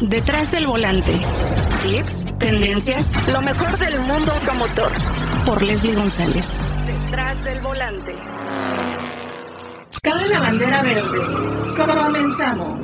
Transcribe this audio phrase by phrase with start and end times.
[0.00, 1.12] Detrás del volante.
[1.82, 4.92] Clips, tendencias, lo mejor del mundo automotor.
[5.46, 6.46] Por Leslie González.
[6.86, 8.14] Detrás del volante.
[10.02, 11.18] Cabe la bandera verde.
[11.76, 12.78] Comenzamos.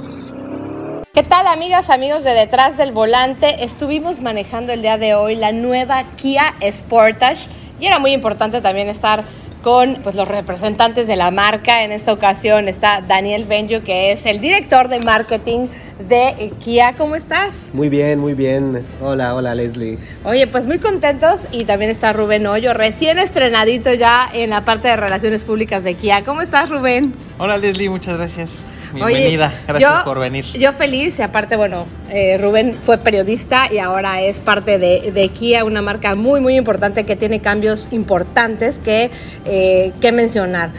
[1.12, 3.62] ¿Qué tal amigas, amigos de Detrás del Volante?
[3.62, 8.88] Estuvimos manejando el día de hoy la nueva Kia Sportage y era muy importante también
[8.88, 9.24] estar
[9.62, 11.84] con pues, los representantes de la marca.
[11.84, 15.68] En esta ocasión está Daniel Benjo, que es el director de marketing
[16.08, 16.94] de Kia.
[16.98, 17.70] ¿Cómo estás?
[17.72, 18.84] Muy bien, muy bien.
[19.00, 19.98] Hola, hola Leslie.
[20.24, 24.88] Oye, pues muy contentos y también está Rubén Hoyo, recién estrenadito ya en la parte
[24.88, 26.24] de relaciones públicas de Kia.
[26.24, 27.14] ¿Cómo estás, Rubén?
[27.38, 28.64] Hola Leslie, muchas gracias.
[28.92, 30.44] Bienvenida, gracias por venir.
[30.44, 35.64] Yo feliz, y aparte, bueno, eh, Rubén fue periodista y ahora es parte de, Kia,
[35.64, 39.10] una marca muy, muy importante que tiene cambios importantes que,
[39.46, 40.70] eh, que mencionar.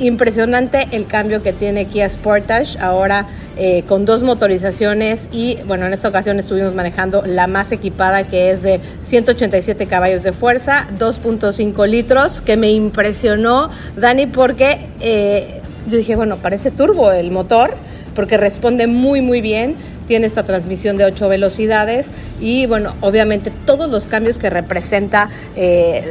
[0.00, 3.26] Impresionante el cambio que tiene Kia Sportage ahora
[3.56, 8.52] eh, con dos motorizaciones y bueno, en esta ocasión estuvimos manejando la más equipada que
[8.52, 15.57] es de 187 caballos de fuerza, 2.5 litros, que me impresionó, Dani, porque
[15.88, 17.74] yo dije, bueno, parece turbo el motor
[18.14, 19.76] porque responde muy muy bien,
[20.08, 22.08] tiene esta transmisión de 8 velocidades
[22.40, 26.02] y bueno, obviamente todos los cambios que representa eh,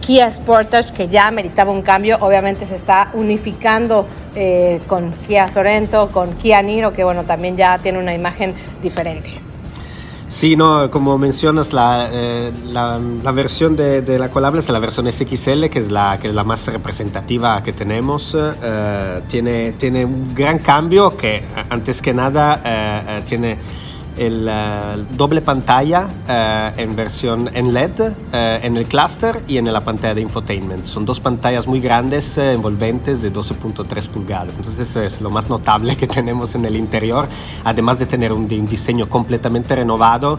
[0.00, 6.10] Kia Sportage, que ya meritaba un cambio, obviamente se está unificando eh, con Kia Sorento,
[6.12, 8.52] con Kia Niro, que bueno, también ya tiene una imagen
[8.82, 9.43] diferente.
[10.34, 12.98] Sí, no, como mencionas, la, eh, la,
[13.30, 16.42] versión de, de, la Colable es la versión SXL, que es la, que es la
[16.42, 18.36] más representativa que tenemos.
[18.36, 23.58] Eh, tiene, tiene un gran cambio que, antes que nada, eh, tiene
[24.16, 29.72] el uh, doble pantalla uh, en versión en LED uh, en el clúster y en
[29.72, 30.84] la pantalla de infotainment.
[30.86, 34.56] Son dos pantallas muy grandes, envolventes de 12.3 pulgadas.
[34.56, 37.28] Entonces es lo más notable que tenemos en el interior,
[37.64, 40.38] además de tener un, un diseño completamente renovado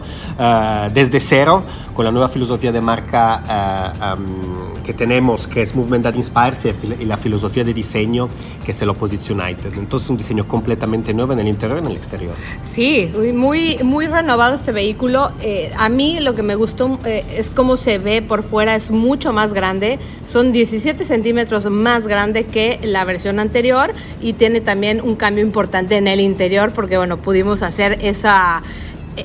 [0.92, 1.62] desde cero,
[1.94, 6.66] con la nueva filosofía de marca um, que tenemos, que es Movement That Inspires,
[7.00, 8.28] y la filosofía de diseño
[8.64, 9.72] que es el Opposition United.
[9.78, 12.34] Entonces un diseño completamente nuevo en el interior y en el exterior.
[12.62, 15.32] Sí, muy muy, renovado este vehículo.
[15.40, 18.90] Eh, a mí lo que me gustó eh, es cómo se ve por fuera, es
[18.90, 19.98] mucho más grande.
[20.26, 25.96] Son 17 centímetros más grande que la versión anterior y tiene también un cambio importante
[25.96, 28.62] en el interior porque, bueno, pudimos hacer esa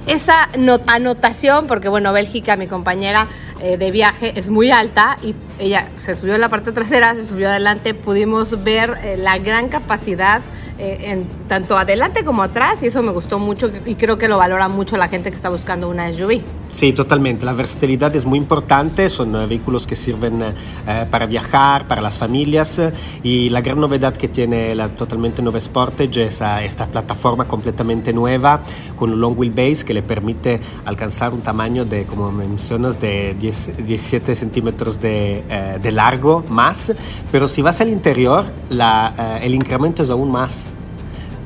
[0.07, 0.49] esa
[0.87, 3.27] anotación, porque bueno, Bélgica, mi compañera
[3.63, 7.21] eh, de viaje, es muy alta y ella se subió en la parte trasera, se
[7.21, 10.41] subió adelante, pudimos ver eh, la gran capacidad
[10.79, 14.39] eh, en tanto adelante como atrás y eso me gustó mucho y creo que lo
[14.39, 16.41] valora mucho la gente que está buscando una SUV.
[16.71, 17.45] Sí, totalmente.
[17.45, 19.09] La versatilidad es muy importante.
[19.09, 20.41] Son vehículos que sirven
[21.09, 22.81] para viajar, para las familias.
[23.23, 28.61] y la gran novedad que tiene la totalmente nueva Sportage es esta plataforma completamente nueva
[28.95, 33.85] con un long wheelbase que le permite alcanzar un tamaño de, como mencionas, de 10
[33.85, 36.93] 17 centímetros de, eh, de, largo más,
[37.31, 40.73] pero si vas al interior, la, eh, el incremento es aún más.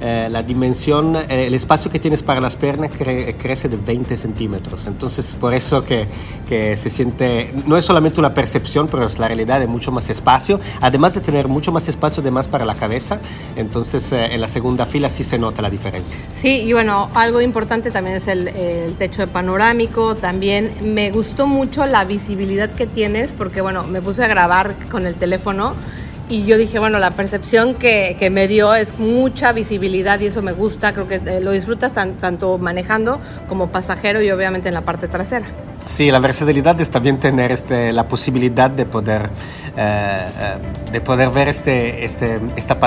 [0.01, 4.87] Eh, la dimensión, eh, el espacio que tienes para las piernas crece de 20 centímetros.
[4.87, 6.05] Entonces, por eso que,
[6.49, 10.09] que, se siente, no es solamente una percepción, pero es la realidad de mucho más
[10.09, 10.59] espacio.
[10.81, 13.19] Además de tener mucho más espacio, además para la cabeza,
[13.55, 16.19] entonces eh, en la segunda fila sí se nota la diferencia.
[16.35, 18.45] Sí, y bueno, algo importante también es el,
[18.97, 20.15] techo panorámico.
[20.15, 25.07] También me gustó mucho la visibilidad que tienes, porque bueno, me puse a grabar con
[25.07, 25.75] el teléfono
[26.27, 30.41] y yo dije, bueno, la percepción que, que, me dio es mucha visibilidad y eso
[30.41, 34.81] me gusta, creo que eh, lo disfrutas tanto manejando como pasajero y obviamente en la
[34.81, 35.45] parte trasera.
[35.85, 39.29] Sí, la versatilidad es también tener este, la posibilidad de poder,
[39.77, 42.77] eh, eh, de poder ver este, este, esta,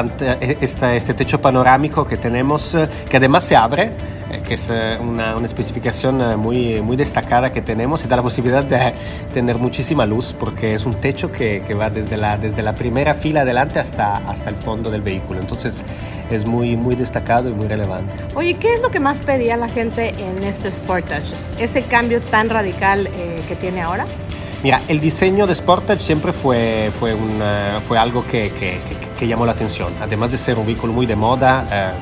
[0.40, 2.76] esta, este techo panorámico que tenemos,
[3.08, 3.92] que además se abre
[4.30, 8.16] eh, que es eh, una, una, especificación eh, muy, muy destacada que tenemos y da
[8.16, 8.92] la posibilidad de
[9.32, 13.14] tener muchísima luz porque es un techo que, que va desde la, desde la primera
[13.14, 15.40] fila adelante hasta, hasta el fondo del vehículo.
[15.40, 15.82] Entonces
[16.30, 18.16] es muy, muy destacado y muy relevante.
[18.34, 21.34] Oye, ¿qué es lo que más pedía la gente en este Sportage?
[21.58, 24.06] ¿Ese cambio tan radical que tiene ahora?
[24.62, 27.16] Mira, el diseño de Sportage siempre fue, fue,
[27.86, 28.80] fue algo que, que,
[29.18, 29.92] que, llamó la atención.
[30.00, 31.94] Además de ser un vehículo muy de moda,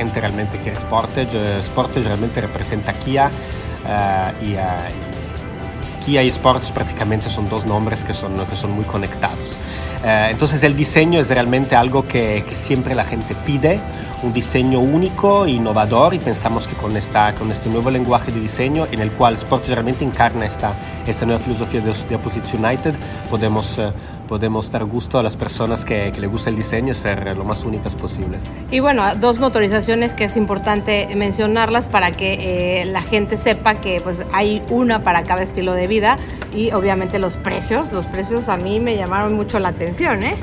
[0.00, 1.62] gente realmente quiere Sportage.
[1.62, 8.14] Sportage realmente representa Kia uh, y, uh, Kia y Sportage prácticamente son dos nombres que
[8.14, 9.56] son, que son muy conectados.
[10.04, 13.80] Eh, entonces el diseño es realmente algo que, que, siempre la gente pide,
[14.22, 18.86] un diseño único, innovador y pensamos que con, esta, con este nuevo lenguaje de diseño
[18.90, 20.72] en el cual Sport realmente encarna esta,
[21.06, 22.94] esta nueva filosofía de, de Opposition United,
[23.28, 23.92] podemos, eh,
[24.28, 27.64] podemos dar gusto a las personas que, que le gusta el diseño, ser lo más
[27.64, 28.38] únicas posible.
[28.70, 34.00] Y bueno, dos motorizaciones que es importante mencionarlas para que eh, la gente sepa que
[34.00, 36.16] pues hay una para cada estilo de vida
[36.54, 39.89] y obviamente los precios, los precios a mí me llamaron mucho la atención,
[40.22, 40.36] ¿eh?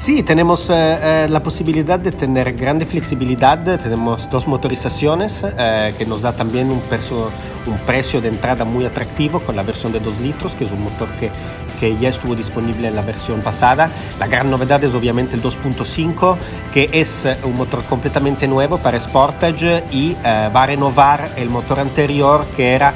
[0.00, 6.06] Sí, tenemos eh, eh, la posibilidad de tener grande flexibilidad, tenemos dos motorizaciones eh, que
[6.06, 7.30] nos da también un, precio,
[7.66, 10.84] un precio de entrada muy atractivo con la versión de 2 litros, que es un
[10.84, 11.30] motor que,
[11.78, 13.90] que ya estuvo disponible en la versión pasada.
[14.18, 16.38] La gran novedad es obviamente el 2.5,
[16.72, 22.46] que es un motor completamente nuevo para Sportage y va a renovar el motor anterior
[22.56, 22.94] que era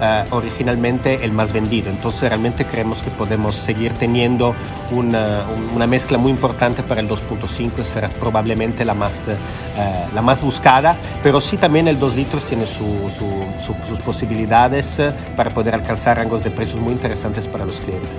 [0.00, 1.90] uh, originalmente el más vendido.
[1.90, 4.54] Entonces realmente creemos que podemos seguir teniendo
[4.90, 10.96] una, mezcla muy importante para el 2.5 será probablemente la más, uh, la más buscada,
[11.22, 12.84] pero sí también el 2 litros tiene su,
[13.18, 15.00] su, su, sus posibilidades
[15.36, 18.10] para poder alcanzar rangos de precios muy interesantes para los clientes.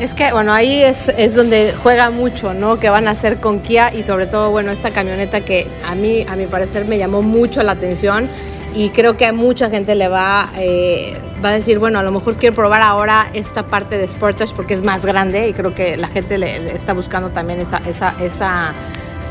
[0.00, 2.78] Es que, bueno, ahí es, es donde juega mucho, ¿no?
[2.78, 6.24] Que van a hacer con Kia y sobre todo, bueno, esta camioneta que a mí,
[6.26, 8.28] a mi parecer, me llamó mucho la atención
[8.74, 12.12] y creo que a mucha gente le va, eh, va a decir, bueno, a lo
[12.12, 15.96] mejor quiero probar ahora esta parte de Sportage porque es más grande y creo que
[15.96, 18.72] la gente le, está buscando también esa, esa, esa,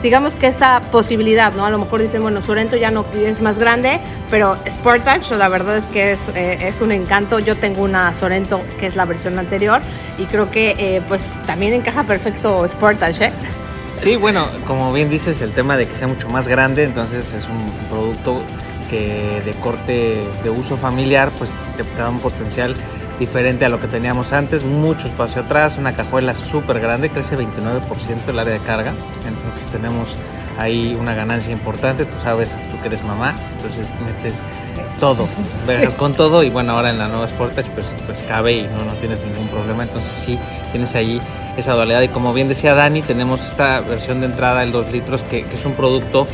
[0.04, 1.66] digamos que esa posibilidad, ¿no?
[1.66, 4.00] A lo mejor dicen, bueno, Sorento ya no es más grande,
[4.30, 7.40] pero Sportage, la verdad es que es, eh, es un encanto.
[7.40, 9.82] Yo tengo una Sorento que es la versión anterior
[10.18, 13.32] y creo que eh, pues también encaja perfecto Sportage, ¿eh?
[14.02, 17.48] Sí, bueno, como bien dices, el tema de que sea mucho más grande, entonces es
[17.48, 18.42] un producto
[18.90, 22.76] que de corte de uso familiar, pues te da un potencial
[23.20, 28.30] diferente a lo que teníamos antes, mucho espacio atrás, una cajuela súper grande, crece 29%
[28.30, 28.94] el área de carga,
[29.28, 30.16] entonces tenemos
[30.58, 34.42] ahí una ganancia importante, tú sabes, tú que eres mamá, entonces metes
[35.00, 35.28] todo,
[35.68, 35.88] sí.
[35.98, 36.44] con todo.
[36.44, 39.48] Y bueno, ahora en la nueva Sportage pues, pues cabe y no, no tienes ningún
[39.48, 40.40] problema, entonces sí,
[40.72, 41.22] tienes ahí
[41.58, 42.02] esa dualidad.
[42.02, 45.56] Y como bien decía Dani, tenemos esta versión de entrada, el 2 litros, que, que
[45.56, 46.28] es un producto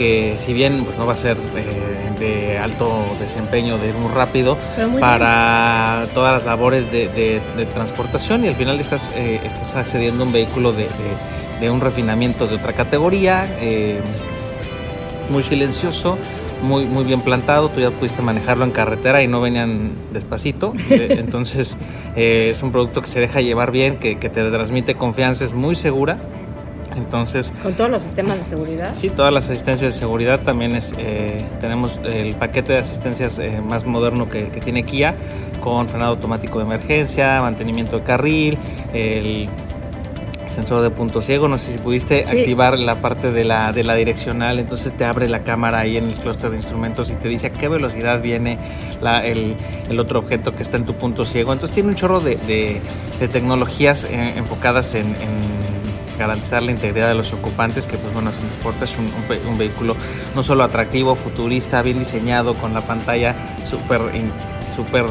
[0.00, 4.10] que si bien pues, no va a ser eh, de alto desempeño, de ir muy
[4.10, 4.56] rápido,
[4.98, 6.14] para bien.
[6.14, 10.26] todas las labores de, de, de, transportación y al final estás, eh, estás accediendo a
[10.26, 10.86] un vehículo de,
[11.60, 14.00] de, un refinamiento de otra categoría, eh,
[15.28, 16.16] muy silencioso.
[16.62, 21.78] Muy, muy bien plantado, tú ya pudiste manejarlo en carretera y no venían despacito, entonces
[22.14, 25.74] es un producto que se deja llevar bien, que, que te transmite confianza, es muy
[25.74, 26.18] segura,
[26.96, 28.94] entonces, ¿Con todos los sistemas de seguridad?
[28.96, 30.40] Sí, todas las asistencias de seguridad.
[30.40, 35.14] También es, eh, tenemos el paquete de asistencias eh, más moderno que, que, tiene Kia,
[35.60, 38.58] con frenado automático de emergencia, mantenimiento de carril,
[38.92, 39.48] el
[40.48, 41.48] sensor de punto ciego.
[41.48, 42.38] No sé si pudiste sí.
[42.38, 46.06] activar la parte de la, de la direccional, entonces te abre la cámara ahí en
[46.06, 48.58] el clúster de instrumentos y te dice a qué velocidad viene
[49.00, 49.56] la, el,
[49.88, 51.52] el, otro objeto que está en tu punto ciego.
[51.52, 52.80] Entonces tiene un chorro de, de,
[53.18, 55.79] de tecnologías eh, enfocadas en, en
[56.20, 59.96] garantizar la integridad de los ocupantes, que pues bueno, Sport es un, un, un, vehículo
[60.34, 63.34] no solo atractivo, futurista, bien diseñado, con la pantalla
[63.64, 64.00] súper,
[64.76, 65.06] súper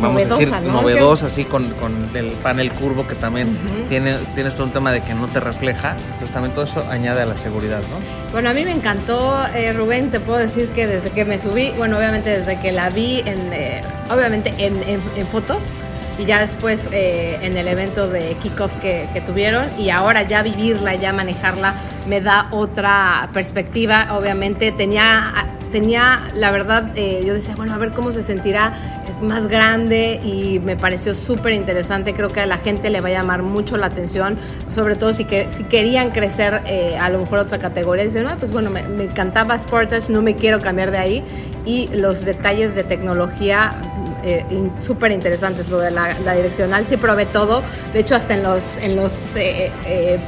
[0.00, 0.82] vamos novedosa, a decir, ¿no?
[0.82, 3.88] novedosa, así con, con, el panel curvo que también uh -huh.
[3.88, 7.22] tiene, tienes todo un tema de que no te refleja, pues también todo eso añade
[7.22, 8.32] a la seguridad, ¿no?
[8.32, 11.70] Bueno, a mí me encantó, eh, Rubén, te puedo decir que desde que me subí,
[11.76, 13.80] bueno, obviamente desde que la vi en, eh,
[14.10, 15.72] obviamente en, en, en fotos,
[16.18, 20.94] y ya después eh, en el evento de kickoff que, tuvieron y ahora ya vivirla,
[20.94, 21.74] ya manejarla
[22.08, 24.16] me da otra perspectiva.
[24.16, 25.32] Obviamente tenía,
[25.70, 28.72] tenía la verdad, eh, yo decía, bueno, a ver cómo se sentirá
[29.20, 32.14] más grande y me pareció súper interesante.
[32.14, 34.38] Creo que a la gente le va a llamar mucho la atención,
[34.74, 38.04] sobre todo si, que, si querían crecer eh, a lo mejor otra categoría.
[38.04, 41.24] Dicen, no, pues bueno, me, me encantaba Sportage, no me quiero cambiar de ahí
[41.66, 43.74] y los detalles de tecnología
[44.22, 45.68] eh, in, súper interesantes.
[45.68, 47.62] Lo de la, la, direccional, sí probé todo.
[47.92, 50.18] De hecho, hasta en los, en los eh, eh,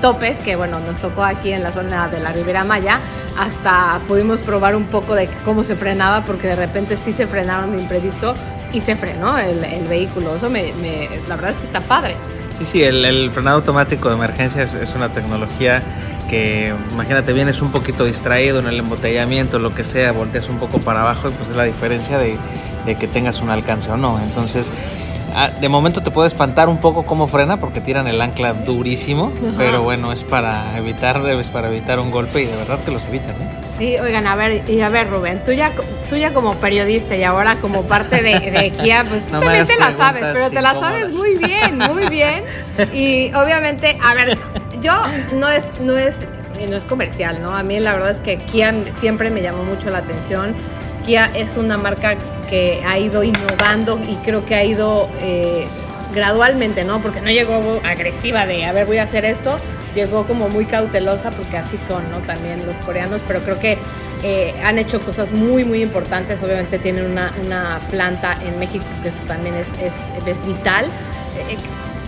[0.00, 3.00] topes, que bueno, nos tocó aquí en la zona de la Ribera Maya,
[3.38, 7.72] hasta pudimos probar un poco de cómo se frenaba, porque de repente sí se frenaron
[7.72, 8.34] de imprevisto
[8.72, 10.36] y se frenó el, el vehículo.
[10.36, 12.16] Eso me, me, la verdad es que está padre.
[12.58, 15.82] Sí, sí, el, el frenado automático de emergencia es, es una tecnología
[16.28, 20.78] que imagínate vienes un poquito distraído en el embotellamiento, lo que sea, volteas un poco
[20.78, 22.36] para abajo y pues es la diferencia de,
[22.88, 24.18] de que tengas un alcance o no.
[24.18, 24.72] Entonces,
[25.34, 29.30] ah, de momento te puede espantar un poco cómo frena porque tiran el ancla durísimo,
[29.36, 29.54] Ajá.
[29.58, 33.04] pero bueno, es para evitar, es para evitar un golpe y de verdad que los
[33.04, 33.30] evitan.
[33.30, 33.48] ¿eh?
[33.76, 35.70] Sí, oigan, a ver, y a ver, Rubén, tú ya,
[36.08, 39.92] tú ya como periodista y ahora como parte de, Kia, pues tú también te la
[39.92, 42.42] sabes, pero te la sabes muy bien, muy bien.
[42.92, 44.38] Y obviamente, a ver,
[44.80, 44.94] yo
[45.34, 46.26] no es, no es,
[46.68, 47.54] no es comercial, ¿no?
[47.54, 50.56] A mí la verdad es que Kia siempre me llamó mucho la atención.
[51.06, 52.16] Kia es una marca
[52.48, 55.66] que ha ido innovando y creo que ha ido eh,
[56.14, 57.00] gradualmente, ¿no?
[57.00, 59.58] Porque no llegó agresiva de, a ver, voy a hacer esto,
[59.94, 62.18] llegó como muy cautelosa porque así son, ¿no?
[62.18, 63.78] También los coreanos, pero creo que
[64.22, 66.42] eh, han hecho cosas muy, muy importantes.
[66.42, 70.86] Obviamente tienen una, planta en México que eso también es, es, vital.
[70.86, 71.56] Eh,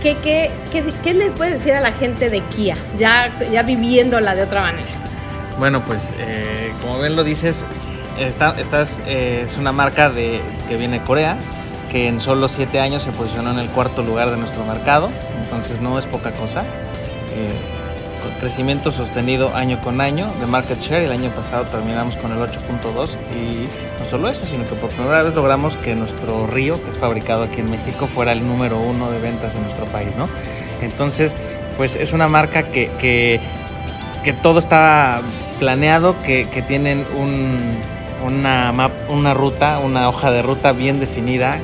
[0.01, 4.33] ¿Qué, qué, qué, qué les puedes decir a la gente de Kia, ya, ya viviéndola
[4.33, 4.87] de otra manera?
[5.59, 6.11] Bueno, pues
[6.81, 7.65] como bien lo dices,
[8.17, 11.37] esta, es una marca de, que viene de Corea,
[11.91, 15.09] que en solo siete años se posicionó en el cuarto lugar de nuestro mercado,
[15.43, 16.61] entonces no es poca cosa.
[16.61, 17.81] Eh,
[18.41, 21.03] crecimiento sostenido año con año de market share.
[21.03, 23.67] El año pasado terminamos con el 8.2 y
[23.99, 27.43] no solo eso, sino que por primera vez logramos que nuestro río, que es fabricado
[27.43, 30.27] aquí en México, fuera el número uno de ventas en nuestro país, ¿no?
[30.81, 31.35] Entonces,
[31.77, 33.39] pues es una marca que, que,
[34.23, 35.21] que todo está
[35.59, 37.59] planeado, que, que tienen un,
[38.25, 41.59] una, una ruta, una hoja de ruta bien definida.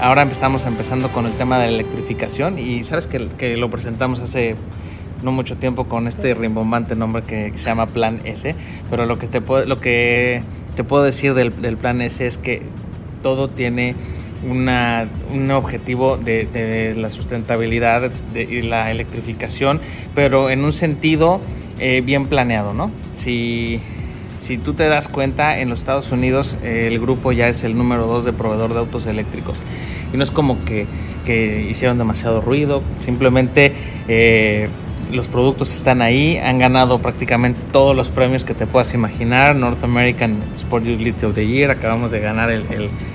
[0.00, 4.20] Ahora estamos empezando con el tema de la electrificación y sabes que, que lo presentamos
[4.20, 4.56] hace
[5.22, 8.54] no mucho tiempo con este rimbombante nombre que, se llama Plan S,
[8.88, 10.42] pero lo que te puedo, lo que
[10.76, 12.62] te puedo decir del, Plan S es que
[13.22, 13.94] todo tiene
[14.48, 19.80] una, un objetivo de, la sustentabilidad y la electrificación,
[20.14, 21.40] pero en un sentido
[21.78, 22.90] eh, bien planeado, ¿no?
[24.40, 27.76] Si tú te das cuenta, en los Estados Unidos eh, el grupo ya es el
[27.76, 29.58] número dos de proveedor de autos eléctricos.
[30.12, 30.86] Y no es como que,
[31.24, 33.74] que hicieron demasiado ruido, simplemente
[34.08, 34.68] eh,
[35.12, 39.56] los productos están ahí, han ganado prácticamente todos los premios que te puedas imaginar.
[39.56, 42.64] North American Sport Utility of the Year, acabamos de ganar el,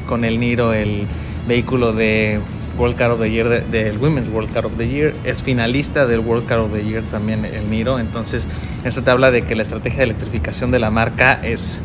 [0.07, 1.07] con el Niro el
[1.47, 2.39] vehículo de
[2.77, 6.19] World Car of the Year, del Women's World Car of the Year, es finalista del
[6.19, 8.47] World Car of the Year también el Niro, entonces
[8.83, 11.79] eso te habla de que la estrategia de electrificación de la marca es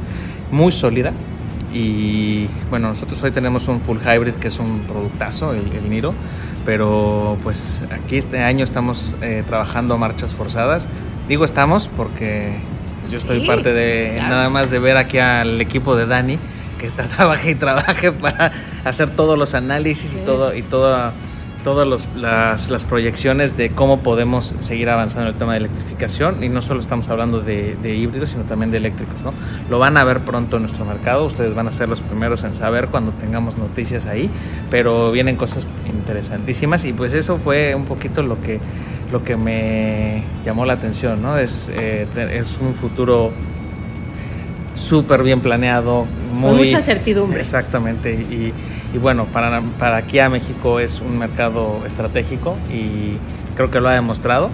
[0.51, 1.13] muy sólida.
[1.73, 6.15] Y bueno, nosotros hoy tenemos un full hybrid que es un productazo, el, el Niro.
[6.67, 10.89] Pero pues aquí este año estamos eh, trabajando marchas forzadas.
[11.29, 12.55] Digo estamos porque
[13.11, 16.39] yo estoy parte de nada más de ver aquí al equipo de Dani
[16.81, 18.53] que está trabaje y trabaje para
[18.85, 21.13] hacer todos los análisis y todo y todo
[21.63, 26.43] todas las, las, proyecciones de cómo podemos seguir avanzando en el tema de electrificación.
[26.43, 29.35] Y no solo estamos hablando de, híbridos sino también de eléctricos ¿no?
[29.69, 31.27] lo van a ver pronto en nuestro mercado.
[31.27, 34.31] Ustedes van a ser los primeros en saber cuando tengamos noticias ahí.
[34.71, 36.87] Pero vienen cosas interesantísimas.
[36.87, 38.59] Y pues eso fue un poquito lo que
[39.13, 41.37] lo que me llamó la atención ¿no?
[41.37, 43.33] es, eh, es un futuro
[44.81, 48.53] súper bien planeado muy, Con mucha certidumbre exactamente y
[48.93, 53.19] y bueno, para, para aquí a México es un mercado estratégico y
[53.55, 54.51] creo que lo ha demostrado.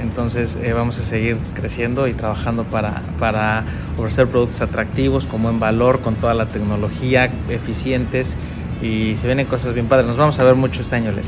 [0.00, 3.64] Entonces eh, vamos a seguir creciendo y trabajando para, para
[3.98, 8.36] ofrecer productos atractivos, como en valor, con toda la tecnología, eficientes
[8.80, 10.06] y se vienen cosas bien padres.
[10.06, 11.26] Nos vamos a ver mucho este año, Les.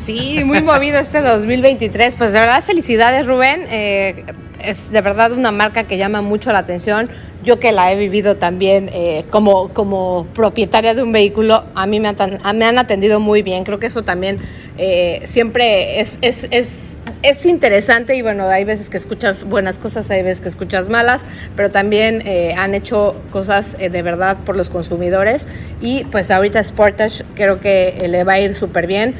[0.00, 2.16] Sí, muy movido este 2023.
[2.16, 3.66] Pues de verdad, felicidades, Rubén.
[3.70, 4.24] Eh,
[4.62, 7.10] es de verdad una marca que llama mucho la atención.
[7.44, 12.00] Yo que la he vivido también eh, como, como propietaria de un vehículo, a mí
[12.00, 12.16] me han,
[12.56, 13.64] me han atendido muy bien.
[13.64, 14.38] Creo que eso también
[14.76, 16.88] eh, siempre es, es
[17.22, 21.22] es interesante y bueno, hay veces que escuchas buenas cosas, hay veces que escuchas malas,
[21.56, 25.46] pero también eh, han hecho cosas eh, de verdad por los consumidores.
[25.80, 29.14] Y pues ahorita Sportage creo que eh, le va a ir súper bien.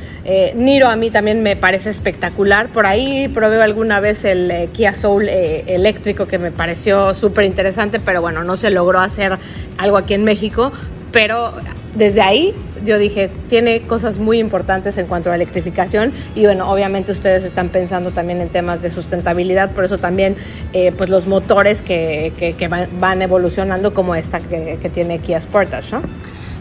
[0.55, 5.27] Niro a mí también me parece espectacular, por ahí probé alguna vez el Kia Soul
[5.27, 9.39] eléctrico que me pareció súper interesante, pero bueno, no se logró hacer
[9.79, 10.71] algo aquí en México,
[11.13, 11.55] pero
[11.95, 12.55] desde ahí
[12.89, 17.69] yo dije, tiene cosas muy importantes en cuanto a electrificación y bueno, obviamente ustedes están
[17.69, 20.37] pensando también en temas de sustentabilidad, por eso también
[20.73, 25.93] eh, pues los motores que, que, van evolucionando como esta que, que tiene Kia Sportage,
[25.93, 26.03] ¿no?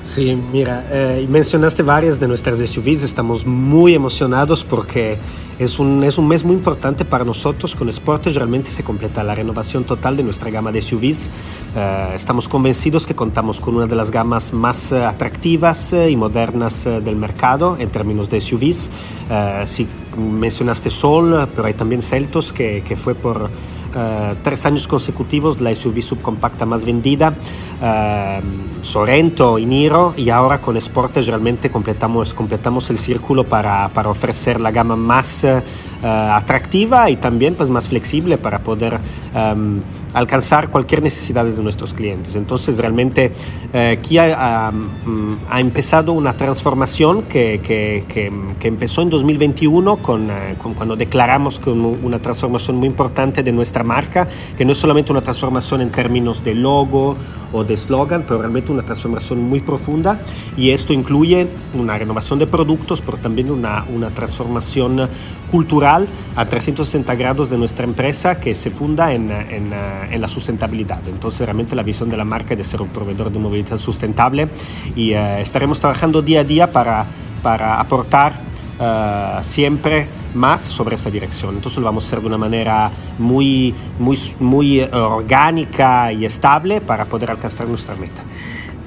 [0.08, 5.20] Sí, mira, eh, mencionaste varias de nuestras SUVs, estamos muy emocionados porque
[5.60, 7.76] es un, es un mes muy importante para nosotros.
[7.76, 11.30] Con Sportage realmente se completa la renovación total de nuestra gama de SUVs.
[11.76, 16.86] Eh, estamos convencidos que contamos con una de las gamas más eh, atractivas y modernas
[16.86, 18.90] del mercado en términos de SUVs.
[19.66, 23.50] si mencionaste Sol, pero hay también Celtos, que, que fue por
[23.98, 27.34] uh, tres años consecutivos la SUV subcompacta más vendida,
[27.82, 34.10] uh, Sorento y Niro, y ahora con Sportage realmente completamos, completamos el círculo para, para
[34.10, 35.62] ofrecer la gama más uh,
[36.06, 39.00] atractiva y también pues, más flexible para poder
[39.34, 39.80] um,
[40.14, 42.36] alcanzar cualquier necesidad de nuestros clientes.
[42.36, 43.32] Entonces realmente
[44.02, 44.72] Kia ha,
[45.50, 48.06] ha, empezado una transformación que, que,
[48.60, 54.26] que empezó en 2021 con, con cuando declaramos una transformación muy importante de nuestra marca,
[54.58, 57.18] que no es solamente una transformación en términos de logo
[57.52, 60.22] o de slogan, pero realmente una transformación muy profunda
[60.56, 65.10] y esto incluye una renovación de productos, pero también una, una transformación
[65.52, 71.06] cultural a 360 grados de nuestra empresa que se funda en, en, en, la sustentabilidad.
[71.10, 74.48] Entonces realmente la visión de la marca es de ser un proveedor de movilidad sustentable
[74.96, 77.08] y uh, estaremos trabajando día a día para,
[77.44, 81.56] para aportar uh, siempre más sobre esa dirección.
[81.56, 87.06] Entonces lo vamos a hacer de una manera muy, muy, muy orgánica y estable para
[87.06, 88.24] poder alcanzar nuestra meta.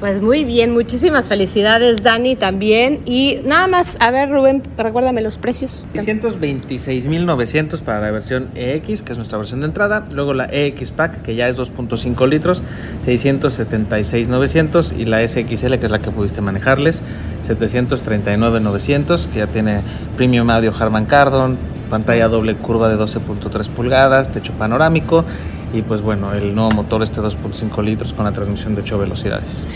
[0.01, 3.01] Pues muy bien, muchísimas felicidades Dani también.
[3.05, 5.85] Y nada más, a ver Rubén, recuérdame los precios.
[5.93, 10.07] 626.900 para la versión EX, que es nuestra versión de entrada.
[10.15, 12.63] Luego la EX Pack, que ya es 2.5 litros,
[13.05, 14.99] 676.900.
[14.99, 17.03] Y la SXL, que es la que pudiste manejarles,
[17.47, 19.83] 739.900, que ya tiene
[20.17, 21.59] Premium Audio Harman Kardon,
[21.91, 25.27] pantalla doble curva de 12.3 pulgadas, techo panorámico
[25.73, 29.67] y pues bueno, el nuevo motor este 2.5 litros con la transmisión de 8 velocidades.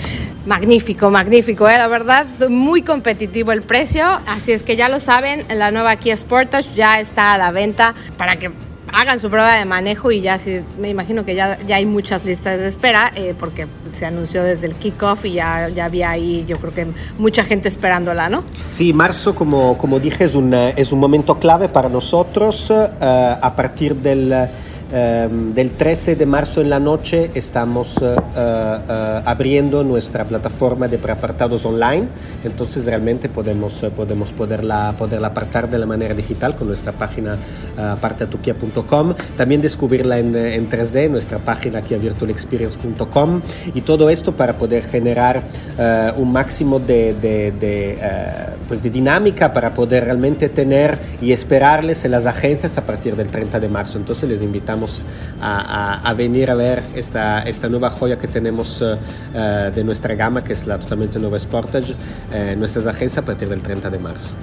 [0.47, 1.79] Magnífico, magnífico, ¿eh?
[1.79, 6.17] la verdad, muy competitivo el precio, así es que ya lo saben, la nueva Kia
[6.17, 8.51] Sportage ya está a la venta para que
[8.95, 12.25] hagan su prueba de manejo y ya sí, me imagino que ya, ya hay muchas
[12.25, 16.45] listas de espera eh, porque se anunció desde el kickoff y ya, ya había ahí
[16.47, 16.87] yo creo que
[17.19, 18.45] mucha gente esperándola, ¿no?
[18.71, 23.53] Sí, marzo como, como dije es un, es un momento clave para nosotros uh, a
[23.57, 24.49] partir del...
[24.93, 30.99] Um, del 13 de marzo en la noche estamos uh, uh, abriendo nuestra plataforma de
[30.99, 32.07] preapartados online,
[32.45, 37.39] entonces realmente podemos, podemos poderla, poderla apartar de la manera digital con nuestra página
[37.79, 43.41] apartatukia.com, también descubrirla en, en 3D, nuestra página kiavirtualexperience.com
[43.75, 45.43] y todo esto para poder generar
[46.17, 47.99] un máximo de, de, de,
[48.69, 53.29] pues de dinámica para poder realmente tener y esperarles en las agencias a partir del
[53.29, 54.74] 30 de marzo, entonces les invitamos
[55.41, 58.97] a, a, a, venir a ver esta, esta nueva joya que tenemos uh,
[59.75, 61.95] de nuestra gama, que es la totalmente nueva Sportage,
[62.33, 64.35] en nuestras agencias a partir del 30 de marzo.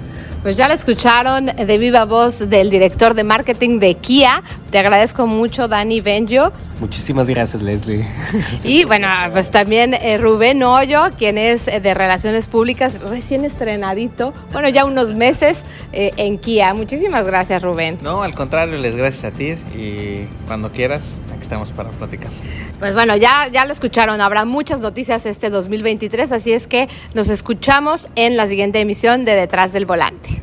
[0.42, 4.42] Pues ya la escucharon de viva voz del director de marketing de Kia.
[4.72, 6.50] Te agradezco mucho, Dani Benjo.
[6.80, 8.06] Muchísimas gracias, Leslie.
[8.64, 14.32] Y bueno, pues también eh, Rubén Hoyo, quien es eh, de Relaciones Públicas, recién estrenadito,
[14.50, 16.72] bueno, ya unos meses eh, en Kia.
[16.72, 17.98] Muchísimas gracias, Rubén.
[18.02, 22.30] No, al contrario, les gracias a ti y cuando quieras, aquí estamos para platicar.
[22.78, 27.28] Pues bueno, ya, ya lo escucharon, habrá muchas noticias este 2023, así es que nos
[27.28, 30.42] escuchamos en la siguiente emisión de Detrás del Volante.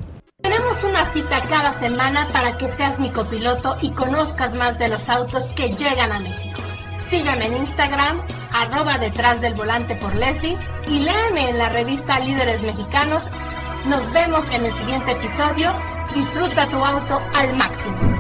[0.82, 5.52] Una cita cada semana para que seas mi copiloto y conozcas más de los autos
[5.52, 6.62] que llegan a México.
[6.96, 8.22] Sígueme en Instagram,
[8.54, 13.30] arroba detrás del volante por Leslie y léeme en la revista Líderes Mexicanos.
[13.88, 15.70] Nos vemos en el siguiente episodio.
[16.16, 18.19] Disfruta tu auto al máximo.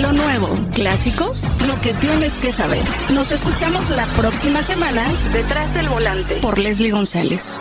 [0.00, 2.82] Lo nuevo, clásicos, lo que tienes que saber.
[3.14, 7.60] Nos escuchamos la próxima semana detrás del volante por Leslie González.